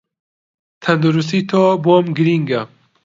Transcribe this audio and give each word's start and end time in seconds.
تەندروستی 0.83 1.41
تۆ 1.49 1.61
بۆم 1.83 2.05
گرینگە 2.17 2.61